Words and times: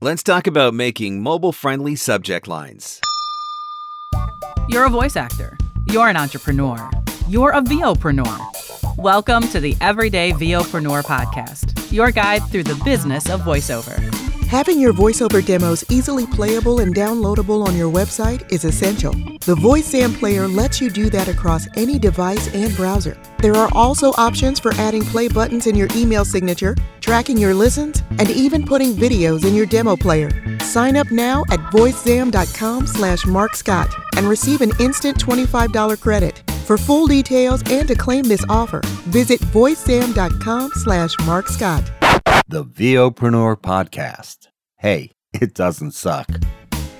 Let's 0.00 0.22
talk 0.22 0.46
about 0.46 0.74
making 0.74 1.24
mobile 1.24 1.50
friendly 1.50 1.96
subject 1.96 2.46
lines. 2.46 3.00
You're 4.68 4.84
a 4.84 4.90
voice 4.90 5.16
actor. 5.16 5.58
You're 5.86 6.06
an 6.06 6.16
entrepreneur. 6.16 6.88
You're 7.26 7.50
a 7.50 7.60
VOpreneur. 7.60 8.96
Welcome 8.96 9.48
to 9.48 9.58
the 9.58 9.76
Everyday 9.80 10.30
VOpreneur 10.30 11.02
podcast, 11.02 11.90
your 11.90 12.12
guide 12.12 12.48
through 12.48 12.62
the 12.62 12.80
business 12.84 13.28
of 13.28 13.40
voiceover. 13.40 13.98
Having 14.46 14.78
your 14.78 14.92
voiceover 14.92 15.44
demos 15.44 15.84
easily 15.90 16.26
playable 16.26 16.78
and 16.78 16.94
downloadable 16.94 17.66
on 17.66 17.76
your 17.76 17.92
website 17.92 18.50
is 18.52 18.64
essential. 18.64 19.12
The 19.12 19.56
VoiceZam 19.56 20.16
player 20.18 20.46
lets 20.46 20.80
you 20.80 20.90
do 20.90 21.10
that 21.10 21.26
across 21.26 21.66
any 21.76 21.98
device 21.98 22.54
and 22.54 22.74
browser. 22.76 23.20
There 23.40 23.56
are 23.56 23.68
also 23.72 24.12
options 24.12 24.60
for 24.60 24.72
adding 24.76 25.02
play 25.02 25.28
buttons 25.28 25.66
in 25.66 25.74
your 25.74 25.88
email 25.96 26.24
signature, 26.24 26.76
tracking 27.08 27.38
your 27.38 27.54
listens, 27.54 28.02
and 28.18 28.28
even 28.28 28.62
putting 28.62 28.92
videos 28.92 29.46
in 29.46 29.54
your 29.54 29.64
demo 29.64 29.96
player. 29.96 30.30
Sign 30.60 30.94
up 30.94 31.10
now 31.10 31.42
at 31.48 31.58
voicezam.com 31.72 32.86
slash 32.86 33.24
markscott 33.24 33.88
and 34.18 34.28
receive 34.28 34.60
an 34.60 34.72
instant 34.78 35.16
$25 35.16 35.98
credit. 36.02 36.42
For 36.66 36.76
full 36.76 37.06
details 37.06 37.62
and 37.70 37.88
to 37.88 37.94
claim 37.94 38.24
this 38.24 38.44
offer, 38.50 38.82
visit 39.08 39.40
voicezam.com 39.40 40.72
slash 40.74 41.18
markscott. 41.20 41.90
The 42.46 42.66
VOpreneur 42.66 43.56
Podcast. 43.56 44.48
Hey, 44.76 45.12
it 45.32 45.54
doesn't 45.54 45.92
suck. 45.92 46.28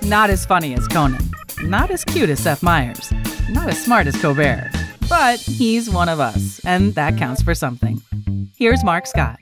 Not 0.01 0.31
as 0.31 0.43
funny 0.43 0.73
as 0.73 0.87
Conan, 0.87 1.29
not 1.61 1.91
as 1.91 2.03
cute 2.03 2.31
as 2.31 2.39
Seth 2.39 2.63
Meyers, 2.63 3.13
not 3.51 3.69
as 3.69 3.83
smart 3.83 4.07
as 4.07 4.19
Colbert, 4.19 4.71
but 5.07 5.39
he's 5.39 5.87
one 5.87 6.09
of 6.09 6.19
us, 6.19 6.59
and 6.65 6.95
that 6.95 7.15
counts 7.15 7.43
for 7.43 7.53
something. 7.53 8.01
Here's 8.57 8.83
Mark 8.83 9.05
Scott, 9.05 9.39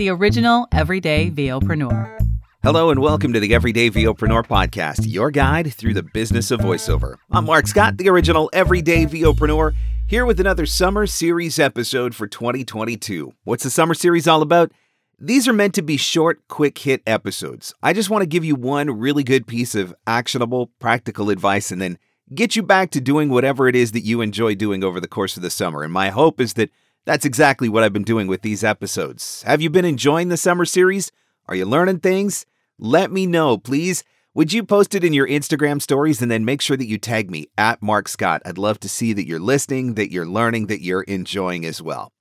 the 0.00 0.08
original 0.08 0.66
everyday 0.72 1.30
VOpreneur. 1.30 2.18
Hello 2.62 2.88
and 2.88 3.00
welcome 3.00 3.34
to 3.34 3.38
the 3.38 3.52
Everyday 3.52 3.90
VOpreneur 3.90 4.46
Podcast, 4.46 5.00
your 5.06 5.30
guide 5.30 5.74
through 5.74 5.92
the 5.92 6.02
business 6.02 6.50
of 6.50 6.60
voiceover. 6.60 7.16
I'm 7.30 7.44
Mark 7.44 7.66
Scott, 7.66 7.98
the 7.98 8.08
original 8.08 8.48
everyday 8.54 9.04
VOpreneur, 9.04 9.74
here 10.06 10.24
with 10.24 10.40
another 10.40 10.64
summer 10.64 11.06
series 11.06 11.58
episode 11.58 12.14
for 12.14 12.26
2022. 12.26 13.34
What's 13.44 13.64
the 13.64 13.68
summer 13.68 13.92
series 13.92 14.26
all 14.26 14.40
about? 14.40 14.72
These 15.18 15.46
are 15.46 15.52
meant 15.52 15.74
to 15.74 15.82
be 15.82 15.98
short, 15.98 16.48
quick 16.48 16.78
hit 16.78 17.02
episodes. 17.06 17.74
I 17.82 17.92
just 17.92 18.08
want 18.08 18.22
to 18.22 18.26
give 18.26 18.42
you 18.42 18.54
one 18.54 18.98
really 18.98 19.22
good 19.22 19.46
piece 19.46 19.74
of 19.74 19.94
actionable, 20.06 20.70
practical 20.78 21.28
advice 21.28 21.70
and 21.70 21.78
then 21.78 21.98
get 22.34 22.56
you 22.56 22.62
back 22.62 22.90
to 22.92 23.02
doing 23.02 23.28
whatever 23.28 23.68
it 23.68 23.76
is 23.76 23.92
that 23.92 24.06
you 24.06 24.22
enjoy 24.22 24.54
doing 24.54 24.82
over 24.82 24.98
the 24.98 25.08
course 25.08 25.36
of 25.36 25.42
the 25.42 25.50
summer. 25.50 25.82
And 25.82 25.92
my 25.92 26.08
hope 26.08 26.40
is 26.40 26.54
that 26.54 26.70
that's 27.10 27.24
exactly 27.24 27.68
what 27.68 27.82
I've 27.82 27.92
been 27.92 28.04
doing 28.04 28.28
with 28.28 28.42
these 28.42 28.62
episodes. 28.62 29.42
Have 29.42 29.60
you 29.60 29.68
been 29.68 29.84
enjoying 29.84 30.28
the 30.28 30.36
summer 30.36 30.64
series? 30.64 31.10
Are 31.48 31.56
you 31.56 31.66
learning 31.66 31.98
things? 31.98 32.46
Let 32.78 33.10
me 33.10 33.26
know, 33.26 33.58
please. 33.58 34.04
Would 34.34 34.52
you 34.52 34.62
post 34.62 34.94
it 34.94 35.02
in 35.02 35.12
your 35.12 35.26
Instagram 35.26 35.82
stories 35.82 36.22
and 36.22 36.30
then 36.30 36.44
make 36.44 36.60
sure 36.60 36.76
that 36.76 36.86
you 36.86 36.98
tag 36.98 37.28
me 37.28 37.48
at 37.58 37.82
Mark 37.82 38.06
Scott? 38.06 38.42
I'd 38.44 38.58
love 38.58 38.78
to 38.80 38.88
see 38.88 39.12
that 39.12 39.26
you're 39.26 39.40
listening, 39.40 39.94
that 39.94 40.12
you're 40.12 40.24
learning, 40.24 40.68
that 40.68 40.84
you're 40.84 41.02
enjoying 41.02 41.66
as 41.66 41.82
well. 41.82 42.12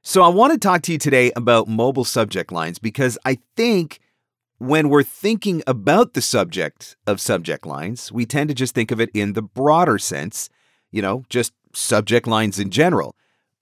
So, 0.00 0.22
I 0.22 0.28
want 0.28 0.54
to 0.54 0.58
talk 0.58 0.80
to 0.82 0.92
you 0.92 0.98
today 0.98 1.30
about 1.36 1.68
mobile 1.68 2.04
subject 2.04 2.50
lines 2.50 2.78
because 2.78 3.18
I 3.26 3.40
think 3.54 4.00
when 4.56 4.88
we're 4.88 5.02
thinking 5.02 5.62
about 5.66 6.14
the 6.14 6.22
subject 6.22 6.96
of 7.06 7.20
subject 7.20 7.66
lines, 7.66 8.10
we 8.10 8.24
tend 8.24 8.48
to 8.48 8.54
just 8.54 8.74
think 8.74 8.92
of 8.92 8.98
it 8.98 9.10
in 9.12 9.34
the 9.34 9.42
broader 9.42 9.98
sense, 9.98 10.48
you 10.90 11.02
know, 11.02 11.24
just 11.28 11.52
subject 11.74 12.26
lines 12.26 12.58
in 12.58 12.70
general. 12.70 13.14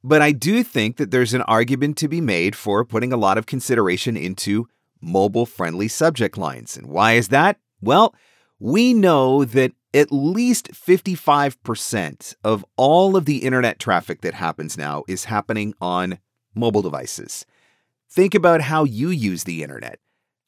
But 0.07 0.23
I 0.23 0.31
do 0.31 0.62
think 0.62 0.99
that 0.99 1.11
there's 1.11 1.35
an 1.35 1.43
argument 1.43 1.97
to 1.97 2.07
be 2.07 2.21
made 2.21 2.55
for 2.55 2.85
putting 2.85 3.12
a 3.12 3.17
lot 3.17 3.39
of 3.39 3.47
consideration 3.47 4.17
into 4.17 4.69
mobile 5.01 5.47
friendly 5.47 5.89
subject 5.89 6.39
lines. 6.39 6.77
And 6.77 6.87
why 6.87 7.15
is 7.15 7.27
that? 7.29 7.59
Well, 7.81 8.15
we 8.61 8.95
know 8.95 9.45
that 9.45 9.73
at 9.93 10.13
least 10.13 10.71
55% 10.71 12.37
of 12.45 12.65
all 12.77 13.17
of 13.17 13.25
the 13.25 13.39
internet 13.39 13.81
traffic 13.81 14.21
that 14.21 14.35
happens 14.35 14.79
now 14.79 15.03
is 15.08 15.25
happening 15.25 15.75
on 15.80 16.20
mobile 16.55 16.83
devices. 16.83 17.45
Think 18.09 18.33
about 18.33 18.61
how 18.61 18.85
you 18.85 19.09
use 19.09 19.42
the 19.42 19.64
internet. 19.64 19.98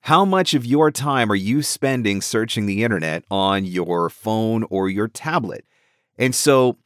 How 0.03 0.25
much 0.25 0.55
of 0.55 0.65
your 0.65 0.93
time 0.93 1.32
are 1.32 1.34
you 1.34 1.62
spending 1.62 2.21
searching 2.21 2.66
the 2.66 2.84
internet 2.84 3.25
on 3.28 3.65
your 3.65 4.09
phone 4.09 4.62
or 4.71 4.88
your 4.88 5.09
tablet? 5.09 5.65
And 6.16 6.32
so 6.32 6.78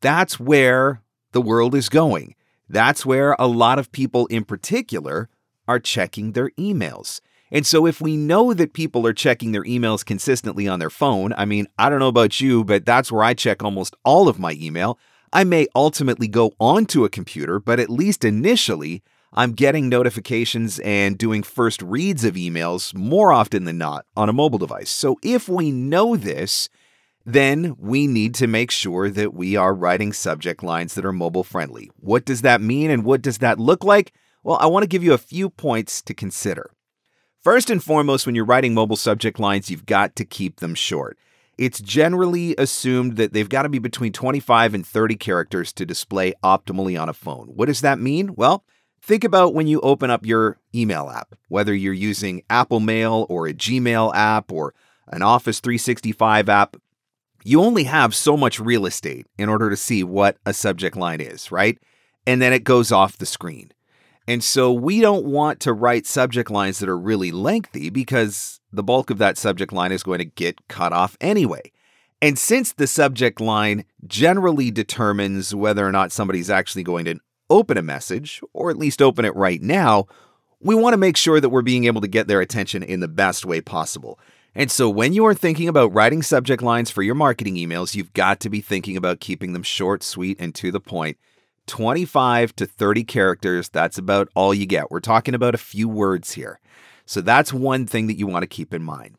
that's 0.00 0.38
where 0.38 1.02
the 1.32 1.42
world 1.42 1.74
is 1.74 1.88
going. 1.88 2.34
That's 2.68 3.04
where 3.04 3.34
a 3.38 3.46
lot 3.46 3.78
of 3.78 3.92
people 3.92 4.26
in 4.26 4.44
particular 4.44 5.28
are 5.66 5.80
checking 5.80 6.32
their 6.32 6.50
emails. 6.50 7.20
And 7.52 7.66
so, 7.66 7.84
if 7.84 8.00
we 8.00 8.16
know 8.16 8.54
that 8.54 8.74
people 8.74 9.06
are 9.06 9.12
checking 9.12 9.50
their 9.50 9.64
emails 9.64 10.04
consistently 10.04 10.68
on 10.68 10.78
their 10.78 10.90
phone, 10.90 11.32
I 11.36 11.44
mean, 11.44 11.66
I 11.78 11.90
don't 11.90 11.98
know 11.98 12.08
about 12.08 12.40
you, 12.40 12.62
but 12.62 12.86
that's 12.86 13.10
where 13.10 13.24
I 13.24 13.34
check 13.34 13.62
almost 13.62 13.96
all 14.04 14.28
of 14.28 14.38
my 14.38 14.52
email. 14.52 14.98
I 15.32 15.44
may 15.44 15.66
ultimately 15.74 16.28
go 16.28 16.52
onto 16.60 17.04
a 17.04 17.10
computer, 17.10 17.58
but 17.58 17.80
at 17.80 17.90
least 17.90 18.24
initially, 18.24 19.02
I'm 19.32 19.52
getting 19.52 19.88
notifications 19.88 20.80
and 20.80 21.16
doing 21.16 21.42
first 21.42 21.82
reads 21.82 22.24
of 22.24 22.34
emails 22.34 22.94
more 22.94 23.32
often 23.32 23.64
than 23.64 23.78
not 23.78 24.06
on 24.16 24.28
a 24.28 24.32
mobile 24.32 24.58
device. 24.58 24.90
So 24.90 25.18
if 25.22 25.48
we 25.48 25.70
know 25.70 26.16
this, 26.16 26.68
then 27.24 27.76
we 27.78 28.06
need 28.06 28.34
to 28.36 28.46
make 28.46 28.70
sure 28.70 29.10
that 29.10 29.34
we 29.34 29.56
are 29.56 29.74
writing 29.74 30.12
subject 30.12 30.62
lines 30.62 30.94
that 30.94 31.04
are 31.04 31.12
mobile 31.12 31.44
friendly. 31.44 31.90
What 31.96 32.24
does 32.24 32.42
that 32.42 32.60
mean 32.60 32.90
and 32.90 33.04
what 33.04 33.22
does 33.22 33.38
that 33.38 33.58
look 33.58 33.84
like? 33.84 34.12
Well, 34.42 34.58
I 34.60 34.66
want 34.66 34.84
to 34.84 34.88
give 34.88 35.04
you 35.04 35.12
a 35.12 35.18
few 35.18 35.50
points 35.50 36.00
to 36.02 36.14
consider. 36.14 36.70
First 37.42 37.70
and 37.70 37.82
foremost, 37.82 38.26
when 38.26 38.34
you're 38.34 38.44
writing 38.44 38.74
mobile 38.74 38.96
subject 38.96 39.38
lines, 39.38 39.70
you've 39.70 39.86
got 39.86 40.16
to 40.16 40.24
keep 40.24 40.60
them 40.60 40.74
short 40.74 41.18
it's 41.60 41.78
generally 41.78 42.54
assumed 42.56 43.18
that 43.18 43.34
they've 43.34 43.48
got 43.50 43.64
to 43.64 43.68
be 43.68 43.78
between 43.78 44.12
25 44.12 44.72
and 44.72 44.86
30 44.86 45.16
characters 45.16 45.74
to 45.74 45.84
display 45.84 46.32
optimally 46.42 46.98
on 46.98 47.10
a 47.10 47.12
phone. 47.12 47.48
What 47.48 47.66
does 47.66 47.82
that 47.82 48.00
mean? 48.00 48.34
Well, 48.34 48.64
think 49.02 49.24
about 49.24 49.52
when 49.52 49.66
you 49.66 49.78
open 49.82 50.08
up 50.08 50.24
your 50.24 50.58
email 50.74 51.10
app, 51.10 51.34
whether 51.48 51.74
you're 51.74 51.92
using 51.92 52.42
Apple 52.48 52.80
Mail 52.80 53.26
or 53.28 53.46
a 53.46 53.52
Gmail 53.52 54.14
app 54.14 54.50
or 54.50 54.72
an 55.08 55.20
Office 55.20 55.60
365 55.60 56.48
app. 56.48 56.78
You 57.42 57.62
only 57.62 57.84
have 57.84 58.14
so 58.14 58.36
much 58.36 58.60
real 58.60 58.86
estate 58.86 59.26
in 59.38 59.48
order 59.48 59.70
to 59.70 59.76
see 59.76 60.04
what 60.04 60.36
a 60.44 60.52
subject 60.52 60.96
line 60.96 61.20
is, 61.20 61.50
right? 61.50 61.78
And 62.26 62.40
then 62.40 62.52
it 62.52 62.64
goes 62.64 62.92
off 62.92 63.18
the 63.18 63.26
screen. 63.26 63.72
And 64.28 64.44
so 64.44 64.72
we 64.72 65.00
don't 65.00 65.24
want 65.24 65.60
to 65.60 65.72
write 65.72 66.06
subject 66.06 66.50
lines 66.50 66.78
that 66.78 66.88
are 66.88 66.98
really 66.98 67.32
lengthy 67.32 67.90
because 67.90 68.60
the 68.72 68.82
bulk 68.82 69.10
of 69.10 69.18
that 69.18 69.38
subject 69.38 69.72
line 69.72 69.90
is 69.90 70.02
going 70.02 70.18
to 70.18 70.24
get 70.24 70.68
cut 70.68 70.92
off 70.92 71.16
anyway. 71.20 71.72
And 72.22 72.38
since 72.38 72.72
the 72.72 72.86
subject 72.86 73.40
line 73.40 73.84
generally 74.06 74.70
determines 74.70 75.54
whether 75.54 75.86
or 75.86 75.92
not 75.92 76.12
somebody's 76.12 76.50
actually 76.50 76.82
going 76.82 77.06
to 77.06 77.18
open 77.48 77.78
a 77.78 77.82
message, 77.82 78.40
or 78.52 78.70
at 78.70 78.78
least 78.78 79.02
open 79.02 79.24
it 79.24 79.34
right 79.34 79.60
now, 79.60 80.06
we 80.60 80.74
want 80.74 80.92
to 80.92 80.98
make 80.98 81.16
sure 81.16 81.40
that 81.40 81.48
we're 81.48 81.62
being 81.62 81.84
able 81.84 82.02
to 82.02 82.08
get 82.08 82.28
their 82.28 82.40
attention 82.40 82.82
in 82.82 83.00
the 83.00 83.08
best 83.08 83.46
way 83.46 83.60
possible. 83.60 84.20
And 84.54 84.70
so 84.70 84.90
when 84.90 85.12
you 85.12 85.24
are 85.26 85.34
thinking 85.34 85.68
about 85.68 85.94
writing 85.94 86.22
subject 86.22 86.62
lines 86.62 86.90
for 86.90 87.02
your 87.02 87.14
marketing 87.14 87.54
emails, 87.54 87.94
you've 87.94 88.12
got 88.12 88.40
to 88.40 88.50
be 88.50 88.60
thinking 88.60 88.96
about 88.96 89.20
keeping 89.20 89.52
them 89.52 89.62
short, 89.62 90.02
sweet, 90.02 90.38
and 90.40 90.54
to 90.56 90.72
the 90.72 90.80
point 90.80 91.18
25 91.66 92.56
to 92.56 92.66
30 92.66 93.04
characters. 93.04 93.68
That's 93.68 93.96
about 93.96 94.28
all 94.34 94.52
you 94.52 94.66
get. 94.66 94.90
We're 94.90 95.00
talking 95.00 95.34
about 95.34 95.54
a 95.54 95.58
few 95.58 95.88
words 95.88 96.32
here. 96.32 96.58
So 97.06 97.20
that's 97.20 97.52
one 97.52 97.86
thing 97.86 98.08
that 98.08 98.18
you 98.18 98.26
want 98.26 98.42
to 98.42 98.48
keep 98.48 98.74
in 98.74 98.82
mind. 98.82 99.16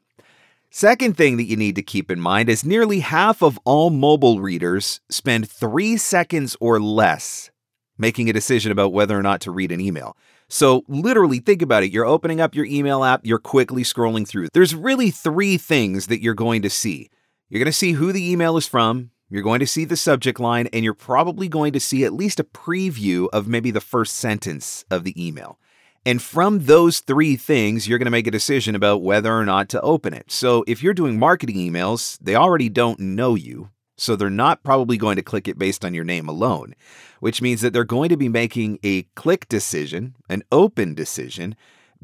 Second 0.69 1.17
thing 1.17 1.37
that 1.37 1.45
you 1.45 1.57
need 1.57 1.75
to 1.75 1.81
keep 1.81 2.09
in 2.09 2.19
mind 2.19 2.49
is 2.49 2.63
nearly 2.63 2.99
half 2.99 3.41
of 3.41 3.59
all 3.65 3.89
mobile 3.89 4.39
readers 4.39 5.01
spend 5.09 5.49
three 5.49 5.97
seconds 5.97 6.55
or 6.61 6.79
less 6.79 7.51
making 7.97 8.29
a 8.29 8.33
decision 8.33 8.71
about 8.71 8.93
whether 8.93 9.17
or 9.17 9.21
not 9.21 9.41
to 9.41 9.51
read 9.51 9.71
an 9.71 9.81
email. 9.81 10.15
So, 10.53 10.83
literally, 10.89 11.39
think 11.39 11.61
about 11.61 11.83
it. 11.83 11.93
You're 11.93 12.05
opening 12.05 12.41
up 12.41 12.55
your 12.55 12.65
email 12.65 13.05
app, 13.05 13.21
you're 13.23 13.39
quickly 13.39 13.83
scrolling 13.83 14.27
through. 14.27 14.49
There's 14.53 14.75
really 14.75 15.09
three 15.09 15.57
things 15.57 16.07
that 16.07 16.21
you're 16.21 16.33
going 16.33 16.61
to 16.63 16.69
see. 16.69 17.09
You're 17.49 17.59
going 17.59 17.71
to 17.71 17.71
see 17.71 17.93
who 17.93 18.11
the 18.11 18.29
email 18.29 18.57
is 18.57 18.67
from, 18.67 19.11
you're 19.29 19.43
going 19.43 19.61
to 19.61 19.65
see 19.65 19.85
the 19.85 19.95
subject 19.95 20.41
line, 20.41 20.67
and 20.73 20.83
you're 20.83 20.93
probably 20.93 21.47
going 21.47 21.71
to 21.71 21.79
see 21.79 22.03
at 22.03 22.11
least 22.11 22.37
a 22.37 22.43
preview 22.43 23.29
of 23.31 23.47
maybe 23.47 23.71
the 23.71 23.79
first 23.79 24.17
sentence 24.17 24.83
of 24.91 25.05
the 25.05 25.25
email. 25.25 25.57
And 26.05 26.21
from 26.21 26.65
those 26.65 26.99
three 26.99 27.37
things, 27.37 27.87
you're 27.87 27.97
going 27.97 28.07
to 28.07 28.11
make 28.11 28.27
a 28.27 28.31
decision 28.31 28.75
about 28.75 29.03
whether 29.03 29.33
or 29.33 29.45
not 29.45 29.69
to 29.69 29.79
open 29.79 30.13
it. 30.13 30.31
So 30.31 30.65
if 30.67 30.83
you're 30.83 30.93
doing 30.93 31.17
marketing 31.17 31.55
emails, 31.55 32.17
they 32.19 32.35
already 32.35 32.67
don't 32.67 32.99
know 32.99 33.35
you. 33.35 33.69
So 34.01 34.15
they're 34.15 34.31
not 34.31 34.63
probably 34.63 34.97
going 34.97 35.17
to 35.17 35.21
click 35.21 35.47
it 35.47 35.59
based 35.59 35.85
on 35.85 35.93
your 35.93 36.03
name 36.03 36.27
alone, 36.27 36.73
which 37.19 37.39
means 37.39 37.61
that 37.61 37.71
they're 37.71 37.83
going 37.83 38.09
to 38.09 38.17
be 38.17 38.29
making 38.29 38.79
a 38.81 39.03
click 39.13 39.47
decision, 39.47 40.15
an 40.27 40.41
open 40.51 40.95
decision, 40.95 41.55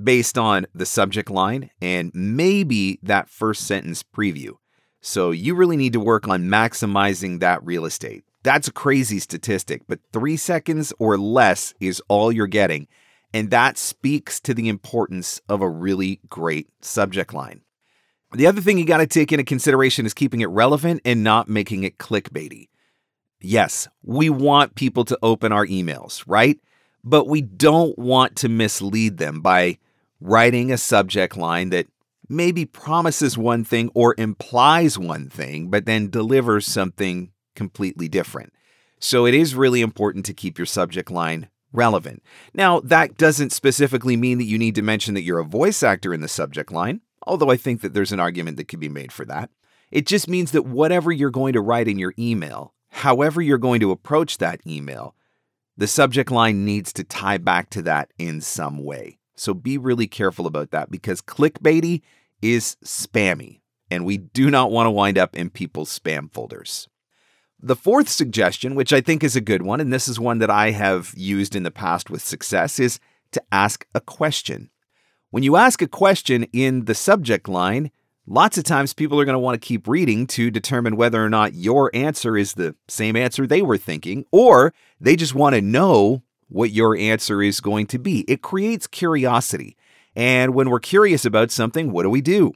based 0.02 0.38
on 0.38 0.68
the 0.76 0.86
subject 0.86 1.32
line 1.32 1.72
and 1.82 2.12
maybe 2.14 3.00
that 3.02 3.32
first 3.32 3.66
sentence 3.66 4.04
preview. 4.04 4.52
So 5.02 5.32
you 5.32 5.56
really 5.56 5.76
need 5.76 5.94
to 5.94 6.00
work 6.00 6.28
on 6.28 6.44
maximizing 6.44 7.40
that 7.40 7.66
real 7.66 7.84
estate. 7.84 8.24
That's 8.44 8.68
a 8.68 8.74
crazy 8.74 9.18
statistic, 9.18 9.82
but 9.88 10.00
three 10.14 10.38
seconds 10.38 10.94
or 11.00 11.18
less 11.18 11.74
is 11.80 12.00
all 12.10 12.32
you're 12.32 12.46
getting. 12.46 12.88
And 13.34 13.50
that 13.50 13.76
speaks 13.80 14.40
to 14.42 14.54
the 14.54 14.70
importance 14.70 15.42
of 15.50 15.62
a 15.62 15.70
really 15.70 16.22
great 16.30 16.68
subject 16.80 17.34
line. 17.34 17.62
The 18.34 18.48
other 18.48 18.62
thing 18.62 18.78
you 18.78 18.86
got 18.86 18.98
to 18.98 19.08
take 19.08 19.32
into 19.32 19.44
consideration 19.44 20.06
is 20.06 20.14
keeping 20.14 20.42
it 20.42 20.50
relevant 20.50 21.02
and 21.06 21.24
not 21.24 21.48
making 21.48 21.84
it 21.84 21.98
clickbaity. 21.98 22.68
Yes, 23.40 23.88
we 24.04 24.30
want 24.30 24.76
people 24.76 25.06
to 25.06 25.18
open 25.22 25.52
our 25.52 25.66
emails, 25.66 26.24
right? 26.28 26.60
But 27.04 27.28
we 27.28 27.42
don't 27.42 27.98
want 27.98 28.36
to 28.38 28.50
mislead 28.50 29.18
them 29.18 29.42
by 29.42 29.78
writing 30.20 30.72
a 30.72 30.78
subject 30.78 31.38
line 31.38 31.70
that 31.70 31.88
maybe 32.28 32.66
promises 32.66 33.38
one 33.38 33.64
thing 33.64 33.90
or 33.94 34.16
implies 34.18 34.98
one 34.98 35.30
thing, 35.30 35.70
but 35.70 35.86
then 35.86 36.10
delivers 36.10 36.66
something 36.66 37.32
completely 37.56 38.10
different. 38.10 38.52
So 39.00 39.26
it 39.26 39.34
is 39.34 39.56
really 39.56 39.82
important 39.82 40.26
to 40.26 40.34
keep 40.34 40.58
your 40.58 40.66
subject 40.66 41.12
line 41.12 41.50
relevant. 41.72 42.24
Now, 42.54 42.80
that 42.82 43.18
doesn't 43.18 43.52
specifically 43.52 44.18
mean 44.18 44.38
that 44.40 44.46
you 44.46 44.58
need 44.58 44.76
to 44.76 44.82
mention 44.82 45.14
that 45.14 45.22
you're 45.22 45.40
a 45.40 45.46
voice 45.46 45.84
actor 45.84 46.14
in 46.14 46.22
the 46.22 46.28
subject 46.28 46.72
line, 46.72 47.02
although 47.28 47.52
I 47.52 47.58
think 47.58 47.82
that 47.82 47.94
there's 47.94 48.12
an 48.12 48.20
argument 48.20 48.58
that 48.58 48.68
could 48.68 48.80
be 48.80 48.90
made 48.90 49.12
for 49.12 49.26
that. 49.26 49.50
It 49.92 50.06
just 50.06 50.28
means 50.28 50.52
that 50.52 50.66
whatever 50.66 51.12
you're 51.12 51.30
going 51.30 51.54
to 51.54 51.62
write 51.62 51.88
in 51.88 52.00
your 52.00 52.14
email, 52.18 52.74
however 52.90 53.42
you're 53.42 53.58
going 53.58 53.80
to 53.82 53.92
approach 53.92 54.38
that 54.38 54.62
email, 54.66 55.16
the 55.78 55.88
subject 55.88 56.32
line 56.32 56.66
needs 56.66 56.92
to 56.94 57.04
tie 57.04 57.38
back 57.38 57.70
to 57.70 57.82
that 57.84 58.12
in 58.18 58.42
some 58.42 58.84
way. 58.84 59.20
So 59.36 59.54
be 59.54 59.78
really 59.78 60.08
careful 60.08 60.48
about 60.48 60.72
that 60.72 60.90
because 60.90 61.22
clickbaity 61.22 62.02
is 62.42 62.76
spammy, 62.84 63.62
and 63.92 64.06
we 64.06 64.18
do 64.18 64.50
not 64.50 64.72
want 64.72 64.88
to 64.88 64.92
wind 64.92 65.18
up 65.18 65.36
in 65.36 65.50
people's 65.50 65.98
spam 65.98 66.32
folders. 66.34 66.90
The 67.60 67.76
fourth 67.76 68.10
suggestion, 68.10 68.76
which 68.76 68.94
I 68.94 69.02
think 69.02 69.24
is 69.24 69.36
a 69.36 69.42
good 69.42 69.62
one, 69.62 69.80
and 69.80 69.94
this 69.94 70.08
is 70.08 70.20
one 70.20 70.40
that 70.40 70.50
I 70.50 70.72
have 70.72 71.14
used 71.16 71.56
in 71.56 71.64
the 71.64 71.72
past 71.72 72.10
with 72.10 72.22
success, 72.22 72.80
is 72.80 73.00
to 73.32 73.42
ask 73.52 73.86
a 73.94 74.02
question. 74.02 74.70
When 75.38 75.44
you 75.44 75.56
ask 75.56 75.84
a 75.84 75.88
question 75.88 76.48
in 76.52 76.86
the 76.86 76.96
subject 76.96 77.48
line, 77.48 77.92
lots 78.26 78.58
of 78.58 78.64
times 78.64 78.96
people 78.96 79.20
are 79.20 79.24
going 79.24 79.36
to 79.36 79.40
want 79.40 79.54
to 79.54 79.64
keep 79.64 79.88
reading 79.88 80.26
to 80.26 80.50
determine 80.50 80.96
whether 80.96 81.24
or 81.24 81.30
not 81.30 81.54
your 81.54 81.92
answer 81.94 82.36
is 82.36 82.54
the 82.54 82.76
same 82.88 83.16
answer 83.16 83.46
they 83.46 83.62
were 83.62 83.78
thinking, 83.78 84.26
or 84.32 84.74
they 85.00 85.16
just 85.16 85.36
want 85.36 85.54
to 85.54 85.62
know 85.62 86.24
what 86.48 86.72
your 86.72 86.98
answer 86.98 87.44
is 87.44 87.62
going 87.62 87.86
to 87.86 88.00
be. 88.00 88.22
It 88.22 88.42
creates 88.42 88.88
curiosity. 88.88 89.78
And 90.16 90.56
when 90.56 90.72
we're 90.72 90.80
curious 90.80 91.24
about 91.24 91.52
something, 91.52 91.92
what 91.92 92.02
do 92.02 92.10
we 92.10 92.22
do? 92.22 92.54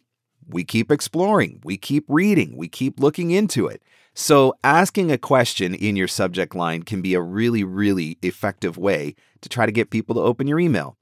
We 0.47 0.63
keep 0.63 0.91
exploring, 0.91 1.61
we 1.63 1.77
keep 1.77 2.05
reading, 2.07 2.57
we 2.57 2.67
keep 2.67 2.99
looking 2.99 3.29
into 3.29 3.67
it. 3.67 3.83
So, 4.15 4.55
asking 4.63 5.11
a 5.11 5.19
question 5.19 5.75
in 5.75 5.95
your 5.95 6.07
subject 6.07 6.55
line 6.55 6.81
can 6.81 7.03
be 7.03 7.13
a 7.13 7.21
really, 7.21 7.63
really 7.63 8.17
effective 8.23 8.75
way 8.75 9.13
to 9.41 9.49
try 9.49 9.67
to 9.67 9.71
get 9.71 9.91
people 9.91 10.15
to 10.15 10.21
open 10.21 10.47
your 10.47 10.59
email. 10.59 10.97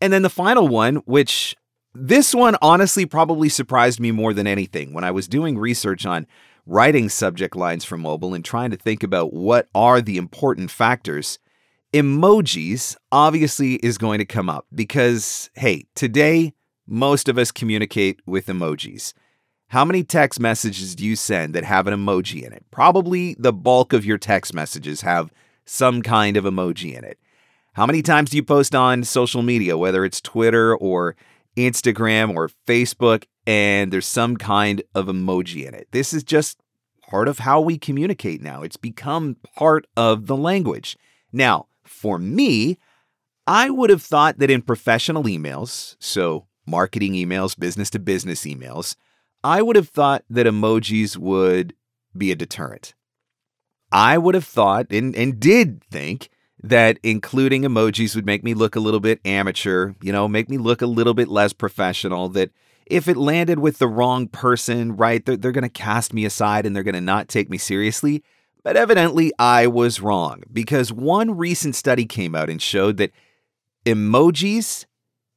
And 0.00 0.12
then 0.12 0.22
the 0.22 0.30
final 0.30 0.68
one, 0.68 0.96
which 1.06 1.56
this 1.94 2.34
one 2.34 2.56
honestly 2.62 3.06
probably 3.06 3.48
surprised 3.48 3.98
me 3.98 4.12
more 4.12 4.32
than 4.32 4.46
anything 4.46 4.92
when 4.92 5.04
I 5.04 5.10
was 5.10 5.28
doing 5.28 5.58
research 5.58 6.06
on 6.06 6.26
writing 6.66 7.08
subject 7.08 7.56
lines 7.56 7.84
for 7.84 7.96
mobile 7.96 8.34
and 8.34 8.44
trying 8.44 8.70
to 8.70 8.76
think 8.76 9.02
about 9.02 9.32
what 9.32 9.68
are 9.74 10.00
the 10.00 10.16
important 10.18 10.70
factors. 10.70 11.38
Emojis 11.94 12.96
obviously 13.10 13.76
is 13.76 13.96
going 13.96 14.18
to 14.18 14.26
come 14.26 14.50
up 14.50 14.66
because, 14.74 15.50
hey, 15.54 15.86
today 15.94 16.52
most 16.86 17.28
of 17.28 17.38
us 17.38 17.50
communicate 17.50 18.20
with 18.26 18.46
emojis. 18.46 19.14
How 19.68 19.84
many 19.84 20.04
text 20.04 20.40
messages 20.40 20.94
do 20.94 21.04
you 21.04 21.16
send 21.16 21.54
that 21.54 21.64
have 21.64 21.86
an 21.86 21.94
emoji 21.94 22.42
in 22.42 22.52
it? 22.52 22.64
Probably 22.70 23.36
the 23.38 23.52
bulk 23.52 23.92
of 23.92 24.04
your 24.04 24.18
text 24.18 24.54
messages 24.54 25.02
have 25.02 25.32
some 25.66 26.00
kind 26.02 26.36
of 26.36 26.44
emoji 26.44 26.96
in 26.96 27.04
it. 27.04 27.18
How 27.78 27.86
many 27.86 28.02
times 28.02 28.30
do 28.30 28.36
you 28.36 28.42
post 28.42 28.74
on 28.74 29.04
social 29.04 29.40
media, 29.40 29.78
whether 29.78 30.04
it's 30.04 30.20
Twitter 30.20 30.74
or 30.74 31.14
Instagram 31.56 32.34
or 32.34 32.50
Facebook, 32.66 33.22
and 33.46 33.92
there's 33.92 34.04
some 34.04 34.36
kind 34.36 34.82
of 34.96 35.06
emoji 35.06 35.64
in 35.64 35.74
it? 35.74 35.86
This 35.92 36.12
is 36.12 36.24
just 36.24 36.58
part 37.08 37.28
of 37.28 37.38
how 37.38 37.60
we 37.60 37.78
communicate 37.78 38.42
now. 38.42 38.62
It's 38.62 38.76
become 38.76 39.36
part 39.56 39.86
of 39.96 40.26
the 40.26 40.36
language. 40.36 40.96
Now, 41.32 41.68
for 41.84 42.18
me, 42.18 42.78
I 43.46 43.70
would 43.70 43.90
have 43.90 44.02
thought 44.02 44.40
that 44.40 44.50
in 44.50 44.62
professional 44.62 45.22
emails, 45.22 45.94
so 46.00 46.48
marketing 46.66 47.12
emails, 47.12 47.56
business 47.56 47.90
to 47.90 48.00
business 48.00 48.42
emails, 48.42 48.96
I 49.44 49.62
would 49.62 49.76
have 49.76 49.90
thought 49.90 50.24
that 50.28 50.46
emojis 50.46 51.16
would 51.16 51.74
be 52.16 52.32
a 52.32 52.34
deterrent. 52.34 52.94
I 53.92 54.18
would 54.18 54.34
have 54.34 54.44
thought 54.44 54.90
and, 54.90 55.14
and 55.14 55.38
did 55.38 55.84
think 55.92 56.28
that 56.62 56.98
including 57.02 57.62
emojis 57.62 58.14
would 58.14 58.26
make 58.26 58.42
me 58.42 58.54
look 58.54 58.74
a 58.74 58.80
little 58.80 59.00
bit 59.00 59.20
amateur, 59.24 59.94
you 60.02 60.12
know, 60.12 60.26
make 60.26 60.48
me 60.48 60.58
look 60.58 60.82
a 60.82 60.86
little 60.86 61.14
bit 61.14 61.28
less 61.28 61.52
professional. 61.52 62.28
That 62.28 62.50
if 62.86 63.06
it 63.06 63.16
landed 63.16 63.58
with 63.58 63.78
the 63.78 63.88
wrong 63.88 64.26
person, 64.28 64.96
right, 64.96 65.24
they're, 65.24 65.36
they're 65.36 65.52
going 65.52 65.62
to 65.62 65.68
cast 65.68 66.12
me 66.12 66.24
aside 66.24 66.66
and 66.66 66.74
they're 66.74 66.82
going 66.82 66.94
to 66.94 67.00
not 67.00 67.28
take 67.28 67.48
me 67.48 67.58
seriously. 67.58 68.22
But 68.64 68.76
evidently, 68.76 69.32
I 69.38 69.66
was 69.66 70.00
wrong 70.00 70.42
because 70.52 70.92
one 70.92 71.36
recent 71.36 71.76
study 71.76 72.06
came 72.06 72.34
out 72.34 72.50
and 72.50 72.60
showed 72.60 72.96
that 72.96 73.12
emojis 73.86 74.84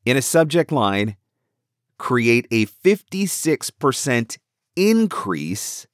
in 0.05 0.17
a 0.17 0.21
subject 0.21 0.71
line 0.71 1.15
create 1.97 2.47
a 2.49 2.65
56% 2.65 4.37
increase 4.75 5.87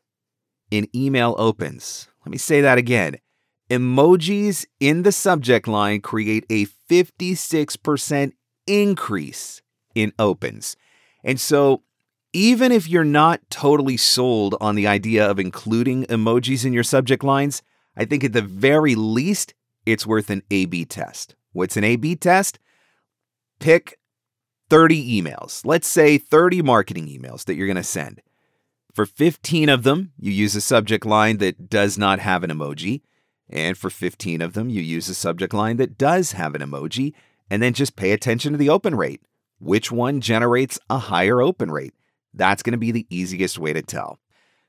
in 0.72 0.88
email 0.96 1.36
opens. 1.38 2.08
Let 2.26 2.32
me 2.32 2.38
say 2.38 2.62
that 2.62 2.78
again. 2.78 3.18
Emojis 3.70 4.66
in 4.80 5.04
the 5.04 5.12
subject 5.12 5.68
line 5.68 6.00
create 6.02 6.46
a 6.50 6.66
56% 6.90 8.32
increase 8.66 9.62
in 9.94 10.14
opens. 10.18 10.78
And 11.24 11.40
so, 11.40 11.84
even 12.34 12.72
if 12.72 12.88
you're 12.88 13.04
not 13.04 13.42
totally 13.50 13.98
sold 13.98 14.56
on 14.62 14.76
the 14.76 14.88
idea 14.88 15.30
of 15.30 15.40
including 15.40 16.06
emojis 16.06 16.66
in 16.66 16.74
your 16.74 16.84
subject 16.84 17.24
lines, 17.24 17.62
I 17.96 18.06
think 18.06 18.24
at 18.24 18.34
the 18.34 18.42
very 18.42 18.96
least, 18.96 19.54
it's 19.86 20.06
worth 20.06 20.30
an 20.30 20.44
A 20.52 20.66
B 20.66 20.86
test. 20.86 21.36
What's 21.54 21.78
an 21.78 21.84
A 21.84 21.96
B 21.96 22.16
test? 22.16 22.60
Pick 23.60 23.98
30 24.70 25.22
emails, 25.22 25.66
let's 25.66 25.88
say 25.88 26.18
30 26.18 26.62
marketing 26.62 27.08
emails 27.08 27.46
that 27.46 27.56
you're 27.56 27.68
going 27.68 27.78
to 27.78 27.84
send. 27.84 28.22
For 28.94 29.06
15 29.06 29.70
of 29.70 29.84
them, 29.84 30.12
you 30.20 30.32
use 30.32 30.56
a 30.56 30.62
subject 30.62 31.06
line 31.06 31.38
that 31.38 31.70
does 31.70 31.98
not 31.98 32.20
have 32.20 32.44
an 32.44 32.52
emoji. 32.52 33.02
And 33.50 33.78
for 33.78 33.90
15 33.90 34.42
of 34.42 34.54
them, 34.54 34.70
you 34.70 34.82
use 34.82 35.08
a 35.10 35.16
subject 35.16 35.54
line 35.54 35.78
that 35.78 35.98
does 35.98 36.34
have 36.34 36.56
an 36.56 36.62
emoji. 36.62 37.14
And 37.50 37.62
then 37.62 37.74
just 37.74 37.96
pay 37.96 38.12
attention 38.12 38.52
to 38.52 38.58
the 38.58 38.70
open 38.70 38.96
rate. 38.96 39.22
Which 39.60 39.92
one 39.92 40.20
generates 40.20 40.78
a 40.90 40.98
higher 40.98 41.42
open 41.42 41.72
rate? 41.72 41.94
That's 42.34 42.62
going 42.62 42.74
to 42.74 42.78
be 42.78 42.92
the 42.92 43.08
easiest 43.10 43.58
way 43.58 43.74
to 43.74 43.82
tell. 43.82 44.20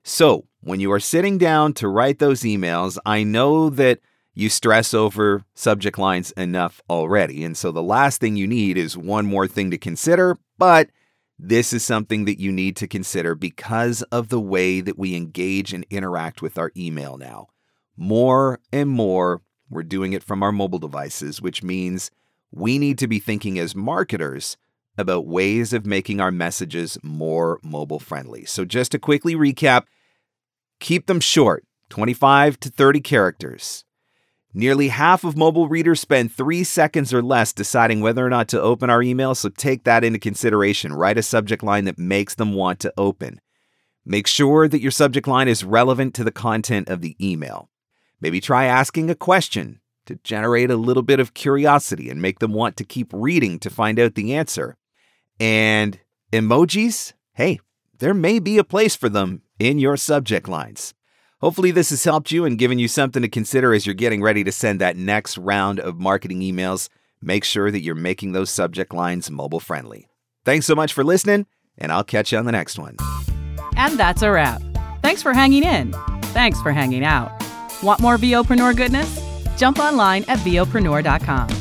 So, 0.04 0.47
when 0.61 0.80
you 0.80 0.92
are 0.92 1.00
sitting 1.00 1.38
down 1.38 1.75
to 1.75 1.88
write 1.88 2.18
those 2.18 2.42
emails, 2.42 2.99
I 3.04 3.25
know 3.25 3.68
that 3.70 3.99
you 4.38 4.49
stress 4.49 4.94
over 4.94 5.42
subject 5.54 5.99
lines 5.99 6.30
enough 6.32 6.80
already. 6.88 7.42
And 7.42 7.56
so 7.56 7.73
the 7.73 7.82
last 7.82 8.20
thing 8.20 8.37
you 8.37 8.47
need 8.47 8.78
is 8.78 8.97
one 8.97 9.26
more 9.26 9.49
thing 9.49 9.73
to 9.73 9.78
consider, 9.78 10.38
but 10.56 10.90
this 11.38 11.73
is 11.73 11.85
something 11.85 12.25
that 12.26 12.38
you 12.38 12.52
need 12.52 12.76
to 12.76 12.87
consider 12.87 13.35
because 13.35 14.02
of 14.04 14.28
the 14.28 14.40
way 14.40 14.80
that 14.80 14.97
we 14.97 15.16
engage 15.16 15.73
and 15.73 15.85
interact 15.90 16.40
with 16.40 16.56
our 16.56 16.70
email 16.76 17.16
now. 17.16 17.49
More 18.00 18.61
and 18.73 18.88
more, 18.88 19.43
we're 19.69 19.83
doing 19.83 20.12
it 20.12 20.23
from 20.23 20.45
our 20.45 20.52
mobile 20.52 20.78
devices, 20.78 21.43
which 21.43 21.64
means 21.64 22.12
we 22.52 22.78
need 22.78 22.97
to 22.99 23.09
be 23.09 23.19
thinking 23.19 23.59
as 23.59 23.75
marketers 23.75 24.57
about 24.97 25.26
ways 25.26 25.73
of 25.73 25.85
making 25.85 26.21
our 26.21 26.31
messages 26.31 26.97
more 27.02 27.59
mobile 27.62 27.99
friendly. 27.99 28.45
So, 28.45 28.64
just 28.64 28.93
to 28.93 29.00
quickly 29.00 29.35
recap, 29.35 29.87
keep 30.78 31.07
them 31.07 31.19
short 31.19 31.64
25 31.88 32.61
to 32.61 32.71
30 32.71 33.00
characters. 33.00 33.85
Nearly 34.55 34.88
half 34.88 35.25
of 35.25 35.37
mobile 35.37 35.69
readers 35.69 36.00
spend 36.00 36.33
three 36.33 36.62
seconds 36.62 37.12
or 37.12 37.21
less 37.21 37.52
deciding 37.52 38.00
whether 38.00 38.25
or 38.25 38.31
not 38.31 38.47
to 38.49 38.61
open 38.61 38.90
our 38.90 39.02
email, 39.02 39.35
so 39.35 39.49
take 39.49 39.83
that 39.85 40.05
into 40.05 40.21
consideration. 40.21 40.93
Write 40.93 41.19
a 41.19 41.23
subject 41.23 41.64
line 41.64 41.85
that 41.85 41.99
makes 41.99 42.37
them 42.37 42.55
want 42.55 42.78
to 42.81 42.93
open. 42.97 43.40
Make 44.05 44.28
sure 44.28 44.69
that 44.69 44.81
your 44.81 44.93
subject 44.93 45.26
line 45.26 45.49
is 45.49 45.64
relevant 45.64 46.14
to 46.14 46.25
the 46.25 46.31
content 46.31 46.88
of 46.88 47.00
the 47.02 47.17
email. 47.21 47.69
Maybe 48.20 48.40
try 48.40 48.64
asking 48.64 49.10
a 49.10 49.14
question 49.14 49.80
to 50.06 50.18
generate 50.25 50.70
a 50.70 50.76
little 50.76 51.02
bit 51.02 51.20
of 51.20 51.34
curiosity 51.34 52.10
and 52.10 52.22
make 52.22 52.38
them 52.38 52.52
want 52.52 52.76
to 52.76 52.84
keep 52.84 53.10
reading 53.12 53.58
to 53.60 53.70
find 53.70 54.00
out 54.00 54.14
the 54.14 54.34
answer. 54.34 54.76
And 55.38 56.00
emojis, 56.32 57.12
hey, 57.34 57.60
there 57.98 58.14
may 58.14 58.38
be 58.38 58.58
a 58.58 58.64
place 58.64 58.96
for 58.96 59.08
them 59.08 59.42
in 59.58 59.78
your 59.78 59.96
subject 59.96 60.48
lines. 60.48 60.94
Hopefully, 61.40 61.70
this 61.70 61.90
has 61.90 62.02
helped 62.02 62.32
you 62.32 62.44
and 62.44 62.58
given 62.58 62.80
you 62.80 62.88
something 62.88 63.22
to 63.22 63.28
consider 63.28 63.72
as 63.72 63.87
you're 63.87 63.94
getting 63.94 64.22
ready 64.22 64.42
to 64.42 64.50
send 64.50 64.80
that 64.80 64.96
next 64.96 65.38
round 65.38 65.78
of 65.78 65.98
marketing 65.98 66.40
emails. 66.40 66.88
Make 67.20 67.44
sure 67.44 67.70
that 67.70 67.82
you're 67.82 67.94
making 67.94 68.32
those 68.32 68.50
subject 68.50 68.92
lines 68.92 69.30
mobile 69.30 69.60
friendly. 69.60 70.08
Thanks 70.44 70.66
so 70.66 70.75
much 70.75 70.92
for 70.92 71.04
listening, 71.04 71.46
and 71.76 71.92
I'll 71.92 72.04
catch 72.04 72.32
you 72.32 72.38
on 72.38 72.44
the 72.44 72.52
next 72.52 72.78
one. 72.78 72.96
And 73.76 73.98
that's 73.98 74.22
a 74.22 74.30
wrap. 74.30 74.62
Thanks 75.02 75.22
for 75.22 75.32
hanging 75.32 75.62
in. 75.62 75.92
Thanks 76.32 76.60
for 76.60 76.72
hanging 76.72 77.04
out. 77.04 77.30
Want 77.82 78.00
more 78.00 78.16
VOpreneur 78.18 78.76
goodness? 78.76 79.20
Jump 79.56 79.78
online 79.78 80.25
at 80.28 80.38
VOpreneur.com. 80.38 81.57